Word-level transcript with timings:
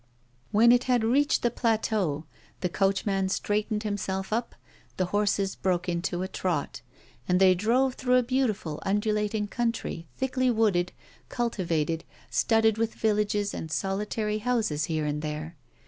When 0.51 0.71
it 0.71 0.85
had 0.85 1.03
reached 1.03 1.43
the 1.43 1.51
plateau, 1.51 2.25
the 2.61 2.69
coachman 2.69 3.29
straightened 3.29 3.83
himself 3.83 4.33
up, 4.33 4.55
the 4.97 5.05
horses 5.13 5.53
broke 5.55 5.87
into 5.87 6.23
a 6.23 6.27
trot; 6.27 6.81
and 7.27 7.39
they 7.39 7.53
drove 7.53 7.93
through 7.93 8.15
a 8.17 8.23
beautiful, 8.23 8.81
undulating 8.83 9.47
country, 9.47 10.07
thickly 10.17 10.49
wooded, 10.49 10.91
cultivated, 11.29 12.03
studded 12.31 12.79
with 12.79 12.95
villages 12.95 13.53
and 13.53 13.69
solitary 13.71 14.39
houses 14.39 14.85
here 14.85 15.05
and 15.05 15.21
there. 15.21 15.55